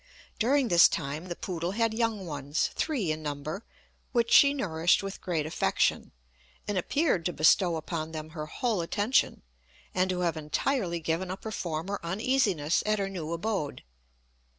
[0.39, 3.63] During this time the poodle had young ones, three in number,
[4.13, 6.11] which she nourished with great affection,
[6.67, 9.43] and appeared to bestow upon them her whole attention,
[9.93, 13.83] and to have entirely given up her former uneasiness at her new abode.